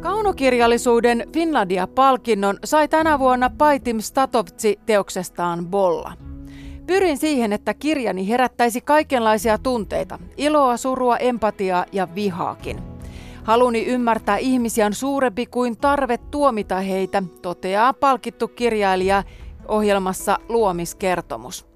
Kaunokirjallisuuden 0.00 1.24
Finlandia-palkinnon 1.32 2.58
sai 2.64 2.88
tänä 2.88 3.18
vuonna 3.18 3.50
Paitim 3.58 4.00
Statovtsi 4.00 4.80
teoksestaan 4.86 5.66
Bolla. 5.66 6.12
Pyrin 6.86 7.18
siihen, 7.18 7.52
että 7.52 7.74
kirjani 7.74 8.28
herättäisi 8.28 8.80
kaikenlaisia 8.80 9.58
tunteita, 9.58 10.18
iloa, 10.36 10.76
surua, 10.76 11.16
empatiaa 11.16 11.86
ja 11.92 12.08
vihaakin. 12.14 12.82
Haluni 13.44 13.84
ymmärtää 13.84 14.36
ihmisiä 14.36 14.86
on 14.86 14.94
suurempi 14.94 15.46
kuin 15.46 15.76
tarve 15.76 16.18
tuomita 16.18 16.80
heitä, 16.80 17.22
toteaa 17.42 17.92
palkittu 17.92 18.48
kirjailija 18.48 19.22
ohjelmassa 19.68 20.38
Luomiskertomus. 20.48 21.66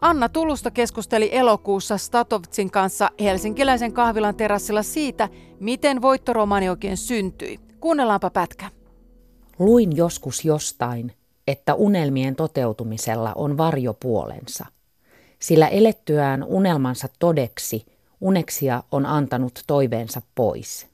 Anna 0.00 0.28
Tulusta 0.28 0.70
keskusteli 0.70 1.28
elokuussa 1.32 1.98
Statovtsin 1.98 2.70
kanssa 2.70 3.10
helsinkiläisen 3.20 3.92
kahvilan 3.92 4.34
terassilla 4.34 4.82
siitä, 4.82 5.28
miten 5.60 6.02
voittoromaani 6.02 6.68
oikein 6.68 6.96
syntyi. 6.96 7.71
Kuunnellaanpa 7.82 8.30
pätkä. 8.30 8.70
Luin 9.58 9.96
joskus 9.96 10.44
jostain, 10.44 11.12
että 11.46 11.74
unelmien 11.74 12.36
toteutumisella 12.36 13.32
on 13.34 13.58
varjopuolensa. 13.58 14.66
Sillä 15.38 15.68
elettyään 15.68 16.44
unelmansa 16.44 17.08
todeksi, 17.18 17.86
uneksia 18.20 18.82
on 18.92 19.06
antanut 19.06 19.62
toiveensa 19.66 20.22
pois. 20.34 20.86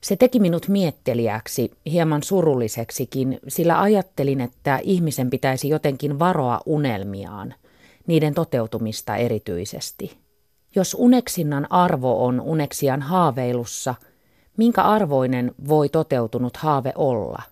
Se 0.00 0.16
teki 0.16 0.40
minut 0.40 0.68
miettelijäksi, 0.68 1.70
hieman 1.86 2.22
surulliseksikin, 2.22 3.40
sillä 3.48 3.80
ajattelin, 3.80 4.40
että 4.40 4.80
ihmisen 4.82 5.30
pitäisi 5.30 5.68
jotenkin 5.68 6.18
varoa 6.18 6.60
unelmiaan, 6.66 7.54
niiden 8.06 8.34
toteutumista 8.34 9.16
erityisesti. 9.16 10.16
Jos 10.74 10.96
uneksinnan 10.98 11.72
arvo 11.72 12.24
on 12.24 12.40
uneksian 12.40 13.02
haaveilussa, 13.02 13.94
minkä 14.56 14.82
arvoinen 14.82 15.54
voi 15.68 15.88
toteutunut 15.88 16.56
haave 16.56 16.92
olla? 16.94 17.42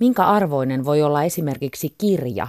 Minkä 0.00 0.24
arvoinen 0.24 0.84
voi 0.84 1.02
olla 1.02 1.22
esimerkiksi 1.22 1.94
kirja, 1.98 2.46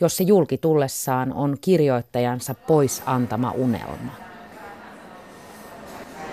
jos 0.00 0.16
se 0.16 0.24
julki 0.24 0.58
tullessaan 0.58 1.32
on 1.32 1.56
kirjoittajansa 1.60 2.54
pois 2.54 3.02
antama 3.06 3.50
unelma? 3.50 4.12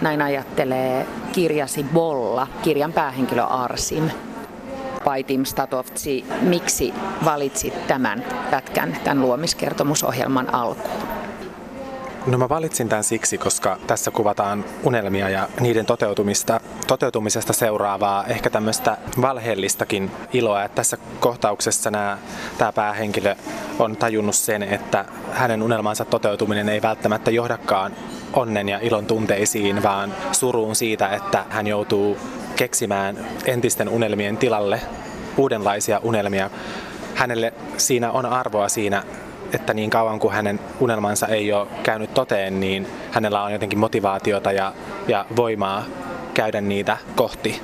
Näin 0.01 0.21
ajattelee 0.21 1.07
kirjasi 1.31 1.85
Bolla, 1.93 2.47
kirjan 2.61 2.93
päähenkilö 2.93 3.43
Arsim. 3.43 4.09
Paitim 5.03 5.45
Statovtsi, 5.45 6.25
miksi 6.41 6.93
valitsit 7.25 7.87
tämän 7.87 8.25
pätkän, 8.51 8.97
tämän 9.03 9.21
luomiskertomusohjelman 9.21 10.53
alkuun? 10.53 11.08
No 12.25 12.37
mä 12.37 12.49
valitsin 12.49 12.89
tämän 12.89 13.03
siksi, 13.03 13.37
koska 13.37 13.77
tässä 13.87 14.11
kuvataan 14.11 14.65
unelmia 14.83 15.29
ja 15.29 15.49
niiden 15.59 15.85
toteutumista, 15.85 16.59
toteutumisesta 16.87 17.53
seuraavaa 17.53 18.25
ehkä 18.25 18.49
tämmöistä 18.49 18.97
valheellistakin 19.21 20.11
iloa. 20.33 20.63
Että 20.63 20.75
tässä 20.75 20.97
kohtauksessa 21.19 21.91
nämä, 21.91 22.17
tämä 22.57 22.71
päähenkilö 22.71 23.35
on 23.79 23.97
tajunnut 23.97 24.35
sen, 24.35 24.63
että 24.63 25.05
hänen 25.31 25.63
unelmansa 25.63 26.05
toteutuminen 26.05 26.69
ei 26.69 26.81
välttämättä 26.81 27.31
johdakaan 27.31 27.95
onnen 28.33 28.69
ja 28.69 28.79
ilon 28.79 29.05
tunteisiin, 29.05 29.83
vaan 29.83 30.13
suruun 30.31 30.75
siitä, 30.75 31.09
että 31.09 31.45
hän 31.49 31.67
joutuu 31.67 32.17
keksimään 32.55 33.17
entisten 33.45 33.89
unelmien 33.89 34.37
tilalle 34.37 34.81
uudenlaisia 35.37 35.99
unelmia. 36.03 36.49
Hänelle 37.15 37.53
siinä 37.77 38.11
on 38.11 38.25
arvoa 38.25 38.69
siinä, 38.69 39.03
että 39.53 39.73
niin 39.73 39.89
kauan 39.89 40.19
kuin 40.19 40.33
hänen 40.33 40.59
unelmansa 40.79 41.27
ei 41.27 41.53
ole 41.53 41.67
käynyt 41.83 42.13
toteen, 42.13 42.59
niin 42.59 42.87
hänellä 43.11 43.43
on 43.43 43.53
jotenkin 43.53 43.79
motivaatiota 43.79 44.51
ja, 44.51 44.73
ja 45.07 45.25
voimaa 45.35 45.83
käydä 46.33 46.61
niitä 46.61 46.97
kohti. 47.15 47.61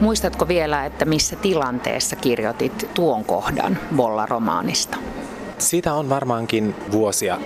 Muistatko 0.00 0.48
vielä, 0.48 0.84
että 0.84 1.04
missä 1.04 1.36
tilanteessa 1.36 2.16
kirjoitit 2.16 2.90
tuon 2.94 3.24
kohdan 3.24 3.78
Bolla-romaanista? 3.96 5.11
Siitä 5.62 5.94
on 5.94 6.08
varmaankin 6.08 6.74
vuosia. 6.92 7.38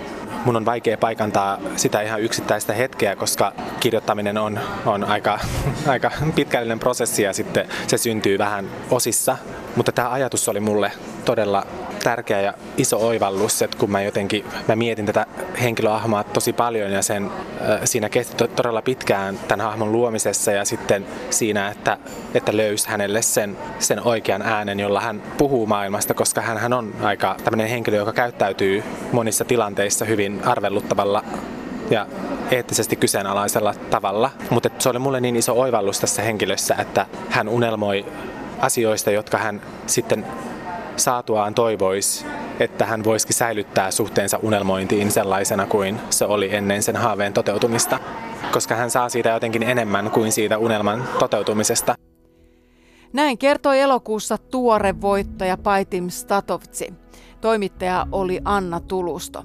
Mun 0.45 0.55
on 0.55 0.65
vaikea 0.65 0.97
paikantaa 0.97 1.57
sitä 1.75 2.01
ihan 2.01 2.21
yksittäistä 2.21 2.73
hetkeä, 2.73 3.15
koska 3.15 3.53
kirjoittaminen 3.79 4.37
on, 4.37 4.59
on 4.85 5.03
aika, 5.03 5.39
aika 5.87 6.11
pitkällinen 6.35 6.79
prosessi 6.79 7.23
ja 7.23 7.33
sitten 7.33 7.69
se 7.87 7.97
syntyy 7.97 8.37
vähän 8.37 8.69
osissa. 8.91 9.37
Mutta 9.75 9.91
tämä 9.91 10.11
ajatus 10.11 10.49
oli 10.49 10.59
mulle 10.59 10.91
todella 11.25 11.67
tärkeä 12.03 12.41
ja 12.41 12.53
iso 12.77 13.07
oivallus, 13.07 13.61
että 13.61 13.77
kun 13.77 13.91
mä 13.91 14.01
jotenkin 14.01 14.45
mä 14.67 14.75
mietin 14.75 15.05
tätä 15.05 15.25
henkilöhahmoa 15.61 16.23
tosi 16.23 16.53
paljon 16.53 16.91
ja 16.91 17.01
sen, 17.01 17.25
äh, 17.25 17.79
siinä 17.83 18.09
kesti 18.09 18.47
todella 18.47 18.81
pitkään 18.81 19.39
tämän 19.47 19.65
hahmon 19.65 19.91
luomisessa 19.91 20.51
ja 20.51 20.65
sitten 20.65 21.07
siinä, 21.29 21.69
että, 21.69 21.97
että 22.33 22.57
löysi 22.57 22.89
hänelle 22.89 23.21
sen, 23.21 23.57
sen 23.79 24.07
oikean 24.07 24.41
äänen, 24.41 24.79
jolla 24.79 25.01
hän 25.01 25.23
puhuu 25.37 25.65
maailmasta, 25.65 26.13
koska 26.13 26.41
hän 26.41 26.73
on 26.73 26.93
aika 27.01 27.35
tämmöinen 27.43 27.67
henkilö, 27.67 27.97
joka 27.97 28.13
käyttäytyy 28.13 28.83
monissa 29.11 29.45
tilanteissa 29.45 30.05
hyvin 30.05 30.41
arvelluttavalla 30.45 31.23
ja 31.89 32.07
eettisesti 32.51 32.95
kyseenalaisella 32.95 33.73
tavalla. 33.89 34.31
Mutta 34.49 34.69
se 34.79 34.89
oli 34.89 34.99
mulle 34.99 35.21
niin 35.21 35.35
iso 35.35 35.53
oivallus 35.59 35.99
tässä 35.99 36.21
henkilössä, 36.21 36.75
että 36.79 37.05
hän 37.29 37.49
unelmoi 37.49 38.05
asioista, 38.59 39.11
jotka 39.11 39.37
hän 39.37 39.61
sitten 39.87 40.25
saatuaan 40.97 41.53
toivoisi, 41.53 42.25
että 42.59 42.85
hän 42.85 43.03
voisikin 43.03 43.35
säilyttää 43.35 43.91
suhteensa 43.91 44.39
unelmointiin 44.41 45.11
sellaisena 45.11 45.65
kuin 45.65 45.99
se 46.09 46.25
oli 46.25 46.55
ennen 46.55 46.83
sen 46.83 46.95
haaveen 46.95 47.33
toteutumista, 47.33 47.99
koska 48.51 48.75
hän 48.75 48.91
saa 48.91 49.09
siitä 49.09 49.29
jotenkin 49.29 49.63
enemmän 49.63 50.11
kuin 50.11 50.31
siitä 50.31 50.57
unelman 50.57 51.03
toteutumisesta. 51.19 51.95
Näin 53.13 53.37
kertoi 53.37 53.79
elokuussa 53.79 54.37
tuore 54.37 55.01
voittaja 55.01 55.57
Paitim 55.57 56.09
Statovtsi. 56.09 56.93
Toimittaja 57.41 58.07
oli 58.11 58.39
Anna 58.45 58.79
Tulusto. 58.79 59.43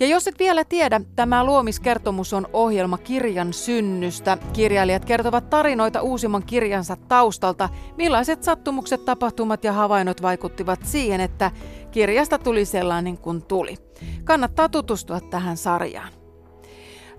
Ja 0.00 0.06
jos 0.06 0.28
et 0.28 0.38
vielä 0.38 0.64
tiedä, 0.64 1.00
tämä 1.16 1.44
luomiskertomus 1.44 2.32
on 2.32 2.46
ohjelma 2.52 2.98
kirjan 2.98 3.52
synnystä. 3.52 4.38
Kirjailijat 4.52 5.04
kertovat 5.04 5.50
tarinoita 5.50 6.02
uusimman 6.02 6.42
kirjansa 6.42 6.96
taustalta, 6.96 7.68
millaiset 7.96 8.42
sattumukset, 8.42 9.04
tapahtumat 9.04 9.64
ja 9.64 9.72
havainnot 9.72 10.22
vaikuttivat 10.22 10.80
siihen, 10.84 11.20
että 11.20 11.50
kirjasta 11.90 12.38
tuli 12.38 12.64
sellainen 12.64 13.18
kuin 13.18 13.42
tuli. 13.42 13.76
Kannattaa 14.24 14.68
tutustua 14.68 15.20
tähän 15.20 15.56
sarjaan. 15.56 16.21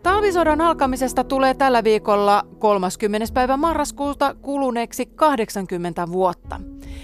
Talvisodan 0.03 0.61
alkamisesta 0.61 1.23
tulee 1.23 1.53
tällä 1.53 1.83
viikolla 1.83 2.43
30. 2.59 3.27
päivä 3.33 3.57
marraskuuta 3.57 4.35
kuluneeksi 4.41 5.05
80 5.05 6.07
vuotta. 6.11 6.61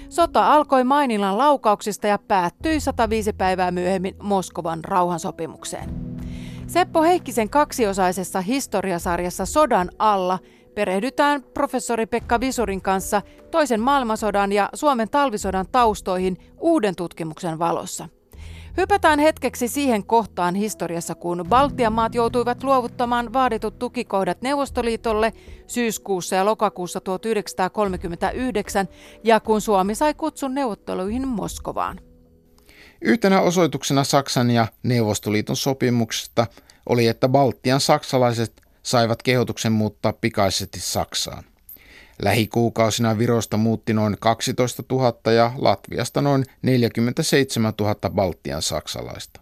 Sota 0.10 0.54
alkoi 0.54 0.84
Mainilan 0.84 1.38
laukauksista 1.38 2.08
ja 2.08 2.18
päättyi 2.18 2.80
105 2.80 3.34
päivää 3.34 3.72
myöhemmin 3.72 4.16
Moskovan 4.24 4.84
rauhansopimukseen. 4.84 5.90
Seppo 6.68 7.02
Heikkisen 7.02 7.50
kaksiosaisessa 7.50 8.42
historiasarjassa 8.42 9.46
Sodan 9.46 9.90
alla 10.00 10.40
perehdytään 10.76 11.44
professori 11.44 12.06
Pekka 12.06 12.40
Visurin 12.40 12.82
kanssa 12.82 13.22
toisen 13.52 13.82
maailmansodan 13.82 14.52
ja 14.52 14.70
Suomen 14.74 15.10
talvisodan 15.10 15.66
taustoihin 15.72 16.38
uuden 16.58 16.96
tutkimuksen 16.96 17.60
valossa– 17.60 18.10
Hypätään 18.80 19.20
hetkeksi 19.20 19.68
siihen 19.68 20.06
kohtaan 20.06 20.56
historiassa, 20.56 21.16
kun 21.16 21.46
Baltian 21.50 21.94
maat 21.94 22.16
joutuivat 22.16 22.64
luovuttamaan 22.64 23.34
vaaditut 23.34 23.80
tukikohdat 23.80 24.42
Neuvostoliitolle 24.42 25.34
syyskuussa 25.68 26.36
ja 26.36 26.46
lokakuussa 26.46 27.02
1939 27.02 28.88
ja 29.24 29.40
kun 29.40 29.62
Suomi 29.62 29.96
sai 29.96 30.14
kutsun 30.14 30.56
neuvotteluihin 30.56 31.28
Moskovaan. 31.28 32.00
Yhtenä 33.02 33.42
osoituksena 33.42 34.04
Saksan 34.04 34.52
ja 34.52 34.68
Neuvostoliiton 34.84 35.56
sopimuksesta 35.56 36.48
oli, 36.90 37.08
että 37.08 37.30
Baltian 37.30 37.82
saksalaiset 37.82 38.62
saivat 38.84 39.24
kehotuksen 39.24 39.72
muuttaa 39.72 40.14
pikaisesti 40.14 40.80
Saksaan. 40.80 41.44
Lähikuukausina 42.22 43.18
Virosta 43.18 43.58
muutti 43.58 43.94
noin 43.94 44.18
12 44.20 44.84
000 44.92 45.34
ja 45.34 45.52
Latviasta 45.58 46.22
noin 46.22 46.46
47 46.62 47.74
000 47.80 47.96
Baltian 48.10 48.62
saksalaista. 48.62 49.42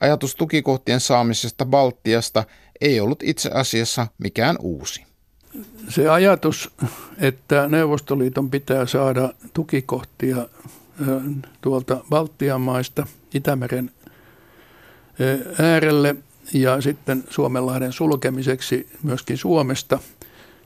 Ajatus 0.00 0.34
tukikohtien 0.34 1.00
saamisesta 1.00 1.64
Baltiasta 1.64 2.44
ei 2.80 3.00
ollut 3.00 3.22
itse 3.22 3.50
asiassa 3.54 4.06
mikään 4.18 4.56
uusi. 4.60 5.04
Se 5.88 6.08
ajatus, 6.08 6.70
että 7.18 7.68
Neuvostoliiton 7.68 8.50
pitää 8.50 8.86
saada 8.86 9.32
tukikohtia 9.54 10.48
tuolta 11.60 12.04
Baltian 12.10 12.60
maista 12.60 13.06
Itämeren 13.34 13.90
äärelle 15.58 16.16
ja 16.52 16.80
sitten 16.80 17.24
Suomenlahden 17.30 17.92
sulkemiseksi 17.92 18.88
myöskin 19.02 19.38
Suomesta– 19.38 19.98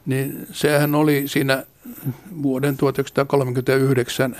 niin 0.07 0.47
sehän 0.53 0.95
oli 0.95 1.23
siinä 1.27 1.65
vuoden 2.43 2.77
1939 2.77 4.37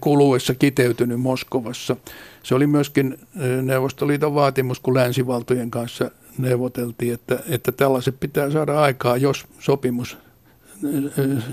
kuluessa 0.00 0.54
kiteytynyt 0.54 1.20
Moskovassa. 1.20 1.96
Se 2.42 2.54
oli 2.54 2.66
myöskin 2.66 3.18
Neuvostoliiton 3.62 4.34
vaatimus, 4.34 4.80
kun 4.80 4.94
länsivaltojen 4.94 5.70
kanssa 5.70 6.10
neuvoteltiin, 6.38 7.14
että, 7.14 7.38
että 7.48 7.72
tällaiset 7.72 8.20
pitää 8.20 8.50
saada 8.50 8.80
aikaa, 8.80 9.16
jos 9.16 9.46
sopimus, 9.58 10.18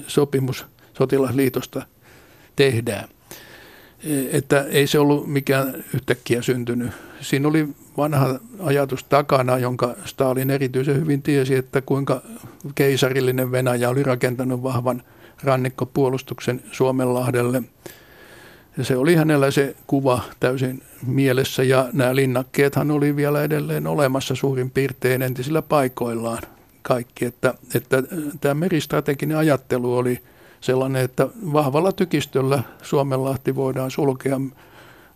sopimus 0.07 0.65
sotilasliitosta 0.97 1.81
tehdään. 2.55 3.09
Että 4.31 4.61
ei 4.63 4.87
se 4.87 4.99
ollut 4.99 5.27
mikään 5.27 5.83
yhtäkkiä 5.93 6.41
syntynyt. 6.41 6.91
Siinä 7.21 7.47
oli 7.47 7.67
vanha 7.97 8.39
ajatus 8.59 9.03
takana, 9.03 9.57
jonka 9.57 9.95
Stalin 10.05 10.49
erityisen 10.49 10.95
hyvin 11.01 11.21
tiesi, 11.21 11.55
että 11.55 11.81
kuinka 11.81 12.21
keisarillinen 12.75 13.51
Venäjä 13.51 13.89
oli 13.89 14.03
rakentanut 14.03 14.63
vahvan 14.63 15.03
rannikkopuolustuksen 15.43 16.61
Suomenlahdelle. 16.71 17.63
Ja 18.77 18.83
se 18.83 18.97
oli 18.97 19.15
hänellä 19.15 19.51
se 19.51 19.75
kuva 19.87 20.21
täysin 20.39 20.81
mielessä 21.07 21.63
ja 21.63 21.89
nämä 21.93 22.15
linnakkeethan 22.15 22.91
oli 22.91 23.15
vielä 23.15 23.43
edelleen 23.43 23.87
olemassa 23.87 24.35
suurin 24.35 24.71
piirtein 24.71 25.21
entisillä 25.21 25.61
paikoillaan 25.61 26.41
kaikki. 26.81 27.25
Että, 27.25 27.53
että 27.75 28.03
tämä 28.41 28.53
meristrateginen 28.53 29.37
ajattelu 29.37 29.97
oli 29.97 30.19
sellainen, 30.61 31.01
että 31.01 31.27
vahvalla 31.53 31.91
tykistöllä 31.91 32.63
Suomenlahti 32.81 33.55
voidaan 33.55 33.91
sulkea 33.91 34.39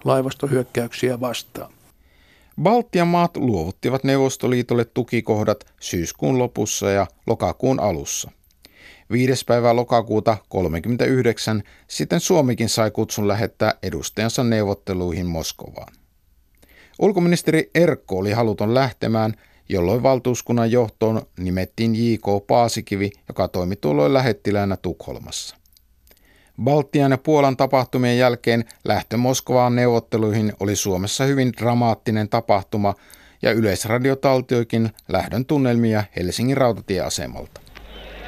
laivastohyökkäyksiä 0.04 1.20
vastaan. 1.20 1.74
Baltian 2.62 3.08
maat 3.08 3.38
luovuttivat 3.38 4.04
Neuvostoliitolle 4.04 4.86
tukikohdat 4.86 5.66
syyskuun 5.80 6.40
lopussa 6.40 6.90
ja 6.90 7.08
lokakuun 7.28 7.80
alussa. 7.80 8.32
5. 9.12 9.46
päivä 9.46 9.76
lokakuuta 9.76 10.32
1939 10.32 11.64
sitten 11.88 12.20
Suomikin 12.20 12.70
sai 12.70 12.92
kutsun 12.92 13.28
lähettää 13.28 13.74
edustajansa 13.84 14.44
neuvotteluihin 14.44 15.26
Moskovaan. 15.26 15.94
Ulkoministeri 17.00 17.72
Erkko 17.76 18.18
oli 18.18 18.32
haluton 18.32 18.74
lähtemään, 18.74 19.34
jolloin 19.72 20.04
valtuuskunnan 20.04 20.72
johtoon 20.72 21.22
nimettiin 21.40 21.96
J.K. 21.96 22.48
Paasikivi, 22.48 23.12
joka 23.28 23.48
toimi 23.48 23.76
tuolloin 23.76 24.14
lähettiläänä 24.14 24.78
Tukholmassa. 24.78 25.56
Baltian 26.64 27.12
ja 27.12 27.18
Puolan 27.18 27.58
tapahtumien 27.58 28.18
jälkeen 28.18 28.66
lähtö 28.84 29.18
Moskovaan 29.18 29.76
neuvotteluihin 29.76 30.54
oli 30.60 30.76
Suomessa 30.76 31.24
hyvin 31.24 31.54
dramaattinen 31.58 32.30
tapahtuma 32.30 32.94
ja 33.42 33.52
Yleisradio 33.52 34.16
taltioikin 34.16 34.90
lähdön 35.08 35.46
tunnelmia 35.46 36.04
Helsingin 36.16 36.58
rautatieasemalta. 36.58 37.62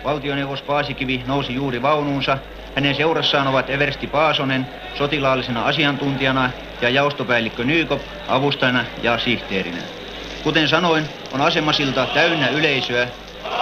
Valtioneuvos 0.03 0.61
Paasikivi 0.61 1.23
nousi 1.27 1.53
juuri 1.53 1.81
vaunuunsa. 1.81 2.37
Hänen 2.75 2.95
seurassaan 2.95 3.47
ovat 3.47 3.69
Eversti 3.69 4.07
Paasonen 4.07 4.67
sotilaallisena 4.97 5.65
asiantuntijana 5.65 6.51
ja 6.81 6.89
jaostopäällikkö 6.89 7.63
Nykop 7.63 8.01
avustajana 8.27 8.85
ja 9.03 9.19
sihteerinä. 9.19 10.02
Kuten 10.43 10.67
sanoin, 10.67 11.05
on 11.33 11.41
asemasilta 11.41 12.05
täynnä 12.13 12.49
yleisöä. 12.49 13.07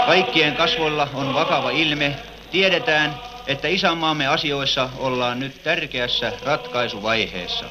Kaikkien 0.06 0.56
kasvoilla 0.56 1.08
on 1.14 1.34
vakava 1.34 1.70
ilme. 1.70 2.16
Tiedetään, 2.52 3.16
että 3.48 3.68
isänmaamme 3.68 4.28
asioissa 4.28 4.90
ollaan 4.98 5.40
nyt 5.40 5.64
tärkeässä 5.64 6.34
ratkaisuvaiheessa. 6.46 7.66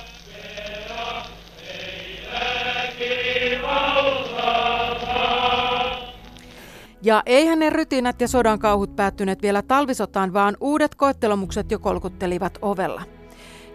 Ja 7.02 7.22
eihän 7.26 7.58
ne 7.58 7.70
rytinät 7.70 8.20
ja 8.20 8.28
sodan 8.28 8.58
kauhut 8.58 8.96
päättyneet 8.96 9.42
vielä 9.42 9.62
talvisotaan, 9.62 10.32
vaan 10.32 10.56
uudet 10.60 10.94
koettelomukset 10.94 11.70
jo 11.70 11.78
kolkuttelivat 11.78 12.58
ovella. 12.62 13.19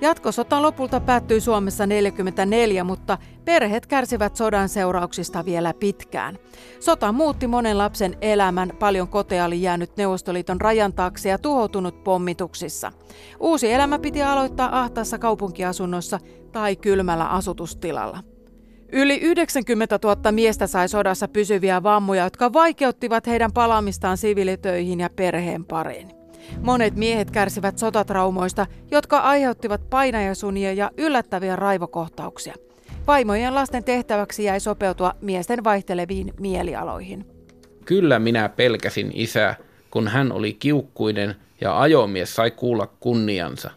Jatkosota 0.06 0.62
lopulta 0.62 1.00
päättyi 1.00 1.42
Suomessa 1.42 1.88
44, 1.88 2.84
mutta 2.84 3.18
perheet 3.46 3.86
kärsivät 3.86 4.36
sodan 4.36 4.70
seurauksista 4.70 5.46
vielä 5.46 5.74
pitkään. 5.74 6.38
Sota 6.80 7.12
muutti 7.12 7.48
monen 7.48 7.78
lapsen 7.78 8.18
elämän, 8.22 8.72
paljon 8.80 9.08
koteja 9.08 9.46
oli 9.46 9.62
jäänyt 9.62 9.98
Neuvostoliiton 9.98 10.62
rajan 10.62 10.94
taakse 10.94 11.30
ja 11.30 11.38
tuhoutunut 11.38 12.04
pommituksissa. 12.04 12.92
Uusi 13.40 13.72
elämä 13.72 14.00
piti 14.00 14.24
aloittaa 14.24 14.80
ahtaassa 14.80 15.18
kaupunkiasunnossa 15.18 16.20
tai 16.52 16.76
kylmällä 16.76 17.26
asutustilalla. 17.26 18.24
Yli 18.92 19.18
90 19.18 20.00
000 20.04 20.32
miestä 20.32 20.68
sai 20.68 20.90
sodassa 20.90 21.28
pysyviä 21.28 21.84
vammoja, 21.84 22.24
jotka 22.24 22.54
vaikeuttivat 22.54 23.28
heidän 23.28 23.54
palaamistaan 23.54 24.18
siviilitöihin 24.18 25.00
ja 25.00 25.10
perheen 25.10 25.66
pariin. 25.66 26.25
Monet 26.62 26.96
miehet 26.96 27.32
kärsivät 27.32 27.78
sotatraumoista, 27.78 28.68
jotka 28.92 29.18
aiheuttivat 29.18 29.90
painajasunia 29.90 30.74
ja 30.74 30.92
yllättäviä 30.98 31.56
raivokohtauksia. 31.56 32.54
Vaimojen 33.08 33.56
lasten 33.56 33.84
tehtäväksi 33.84 34.44
jäi 34.44 34.60
sopeutua 34.60 35.16
miesten 35.22 35.64
vaihteleviin 35.64 36.34
mielialoihin. 36.40 37.26
Kyllä 37.86 38.20
minä 38.20 38.50
pelkäsin 38.50 39.12
isää, 39.14 39.56
kun 39.92 40.08
hän 40.08 40.32
oli 40.32 40.54
kiukkuinen 40.54 41.36
ja 41.62 41.82
ajomies 41.82 42.36
sai 42.36 42.52
kuulla 42.52 42.88
kunniansa. 43.00 43.72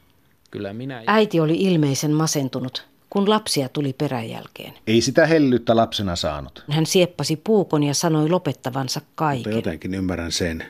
Kyllä 0.50 0.73
minä... 0.73 1.03
Äiti 1.06 1.41
oli 1.41 1.55
ilmeisen 1.55 2.12
masentunut 2.12 2.88
kun 3.11 3.31
lapsia 3.31 3.69
tuli 3.69 3.93
peräjälkeen. 3.93 4.73
Ei 4.87 5.00
sitä 5.00 5.26
hellyttä 5.26 5.76
lapsena 5.76 6.17
saanut. 6.17 6.65
Hän 6.70 6.87
sieppasi 6.87 7.37
puukon 7.37 7.82
ja 7.82 7.94
sanoi 7.94 8.29
lopettavansa 8.29 9.00
kaiken. 9.15 9.53
Mutta 9.53 9.69
jotenkin 9.69 9.94
ymmärrän 9.94 10.32
sen, 10.32 10.65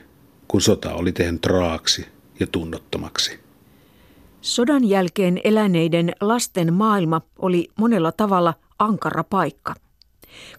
kun 0.49 0.61
sota 0.61 0.93
oli 0.93 1.11
tehnyt 1.11 1.45
raaksi 1.45 2.05
ja 2.39 2.47
tunnottomaksi. 2.47 3.39
Sodan 4.41 4.89
jälkeen 4.89 5.41
eläneiden 5.43 6.11
lasten 6.21 6.73
maailma 6.73 7.21
oli 7.39 7.67
monella 7.79 8.11
tavalla 8.11 8.53
ankara 8.79 9.23
paikka. 9.23 9.75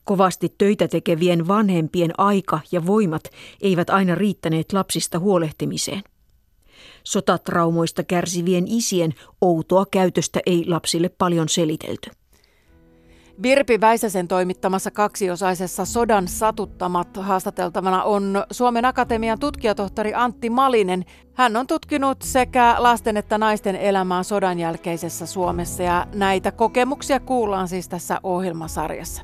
Kovasti 0.05 0.55
töitä 0.59 0.89
tekevien 0.89 1.49
vanhempien 1.49 2.21
aika 2.21 2.61
ja 2.73 2.87
voimat 2.87 3.23
eivät 3.61 3.91
aina 3.91 4.15
riittäneet 4.15 4.73
lapsista 4.73 5.19
huolehtimiseen. 5.19 6.03
Sotatraumoista 7.05 8.05
kärsivien 8.05 8.65
isien 8.69 9.15
outoa 9.41 9.87
käytöstä 9.91 10.41
ei 10.47 10.65
lapsille 10.67 11.09
paljon 11.09 11.49
selitelty. 11.49 12.11
Virpi 13.43 13.81
Väisäsen 13.81 14.29
toimittamassa 14.29 14.91
kaksiosaisessa 14.91 15.85
Sodan 15.85 16.29
satuttamat 16.29 17.17
haastateltavana 17.17 18.03
on 18.03 18.45
Suomen 18.51 18.85
Akatemian 18.85 19.39
tutkijatohtori 19.39 20.15
Antti 20.15 20.51
Malinen. 20.51 21.05
Hän 21.35 21.57
on 21.57 21.67
tutkinut 21.67 22.23
sekä 22.23 22.77
lasten 22.79 23.17
että 23.17 23.39
naisten 23.39 23.77
elämää 23.77 24.23
sodan 24.23 24.59
jälkeisessä 24.59 25.27
Suomessa 25.27 25.83
ja 25.83 26.07
näitä 26.15 26.53
kokemuksia 26.53 27.21
kuullaan 27.21 27.69
siis 27.69 27.89
tässä 27.89 28.21
ohjelmasarjassa. 28.23 29.23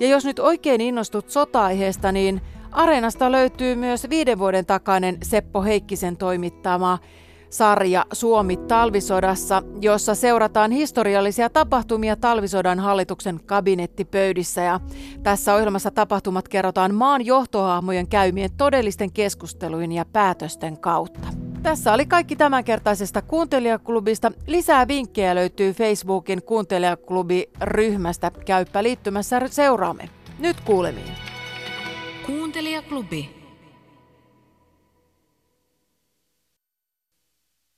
Ja 0.00 0.08
jos 0.08 0.24
nyt 0.24 0.38
oikein 0.38 0.80
innostut 0.80 1.30
sota-aiheesta, 1.30 2.12
niin 2.12 2.40
Areenasta 2.72 3.32
löytyy 3.32 3.74
myös 3.74 4.06
viiden 4.10 4.38
vuoden 4.38 4.66
takainen 4.66 5.18
Seppo 5.22 5.62
Heikkisen 5.62 6.16
toimittama 6.16 6.98
sarja 7.52 8.06
Suomi 8.12 8.56
talvisodassa, 8.56 9.62
jossa 9.80 10.14
seurataan 10.14 10.70
historiallisia 10.70 11.50
tapahtumia 11.50 12.16
talvisodan 12.16 12.80
hallituksen 12.80 13.40
kabinettipöydissä. 13.46 14.60
Ja 14.60 14.80
tässä 15.22 15.54
ohjelmassa 15.54 15.90
tapahtumat 15.90 16.48
kerrotaan 16.48 16.94
maan 16.94 17.26
johtohahmojen 17.26 18.08
käymien 18.08 18.50
todellisten 18.56 19.12
keskustelujen 19.12 19.92
ja 19.92 20.04
päätösten 20.04 20.78
kautta. 20.78 21.28
Tässä 21.62 21.92
oli 21.92 22.06
kaikki 22.06 22.36
tämänkertaisesta 22.36 23.22
kuuntelijaklubista. 23.22 24.32
Lisää 24.46 24.88
vinkkejä 24.88 25.34
löytyy 25.34 25.72
Facebookin 25.72 26.42
kuuntelijaklubi-ryhmästä. 26.42 28.30
Käyppä 28.46 28.82
liittymässä 28.82 29.40
seuraamme. 29.50 30.08
Nyt 30.38 30.60
kuulemiin. 30.60 31.12
Kuuntelijaklubi. 32.26 33.41